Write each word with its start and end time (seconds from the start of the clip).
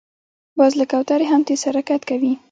باز 0.57 0.73
له 0.79 0.85
کوترې 0.91 1.25
هم 1.31 1.41
تېز 1.47 1.61
حرکت 1.67 2.01
کوي 2.09 2.31